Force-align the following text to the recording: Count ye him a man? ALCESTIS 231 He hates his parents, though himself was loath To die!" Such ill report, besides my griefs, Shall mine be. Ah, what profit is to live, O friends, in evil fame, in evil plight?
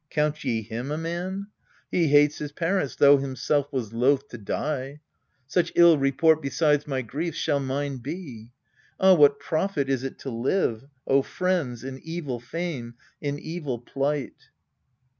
Count 0.09 0.43
ye 0.43 0.63
him 0.63 0.89
a 0.89 0.97
man? 0.97 1.45
ALCESTIS 1.93 1.93
231 1.93 2.01
He 2.01 2.07
hates 2.07 2.37
his 2.39 2.51
parents, 2.53 2.95
though 2.95 3.17
himself 3.19 3.71
was 3.71 3.93
loath 3.93 4.27
To 4.29 4.39
die!" 4.39 4.99
Such 5.45 5.71
ill 5.75 5.99
report, 5.99 6.41
besides 6.41 6.87
my 6.87 7.03
griefs, 7.03 7.37
Shall 7.37 7.59
mine 7.59 7.97
be. 7.97 8.49
Ah, 8.99 9.13
what 9.13 9.39
profit 9.39 9.91
is 9.91 10.01
to 10.17 10.29
live, 10.31 10.85
O 11.05 11.21
friends, 11.21 11.83
in 11.83 11.99
evil 12.03 12.39
fame, 12.39 12.95
in 13.21 13.37
evil 13.37 13.77
plight? 13.77 14.49